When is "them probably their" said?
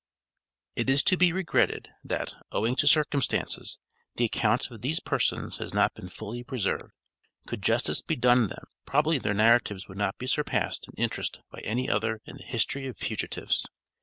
8.47-9.35